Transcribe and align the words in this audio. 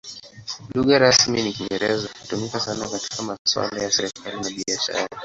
Lugha 0.75 0.95
rasmi 1.05 1.37
ni 1.41 1.51
Kiingereza; 1.55 2.07
hutumika 2.21 2.59
sana 2.59 2.89
katika 2.89 3.23
masuala 3.23 3.81
ya 3.83 3.91
serikali 3.91 4.35
na 4.41 4.49
biashara. 4.49 5.07